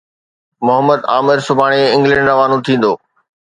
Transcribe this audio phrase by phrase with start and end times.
[0.65, 2.91] محمد عامر سڀاڻي انگلينڊ روانو ٿيندو